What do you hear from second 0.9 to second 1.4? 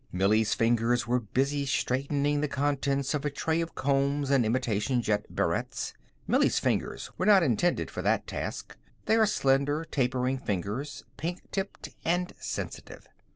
were